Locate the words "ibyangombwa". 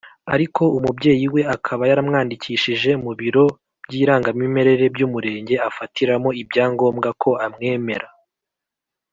6.41-7.09